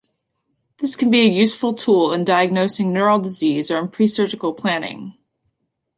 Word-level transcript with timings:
This 0.79 0.95
can 0.95 1.11
be 1.11 1.21
a 1.21 1.29
useful 1.29 1.75
tool 1.75 2.11
in 2.11 2.25
diagnosing 2.25 2.91
neural 2.91 3.19
disease 3.19 3.69
or 3.69 3.77
in 3.77 3.87
pre-surgical 3.87 4.51
planning. 4.51 5.15